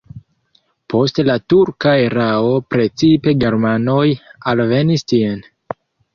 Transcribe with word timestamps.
Post 0.93 1.19
la 1.27 1.35
turka 1.53 1.93
erao 2.05 2.49
precipe 2.77 3.35
germanoj 3.45 4.09
alvenis 4.55 5.07
tien. 5.15 5.39